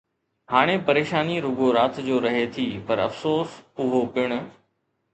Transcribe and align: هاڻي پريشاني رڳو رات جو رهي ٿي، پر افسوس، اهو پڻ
هاڻي 0.51 0.77
پريشاني 0.87 1.35
رڳو 1.47 1.67
رات 1.77 1.95
جو 2.07 2.15
رهي 2.27 2.43
ٿي، 2.57 2.67
پر 2.87 2.97
افسوس، 3.07 3.49
اهو 3.81 3.99
پڻ 4.15 4.29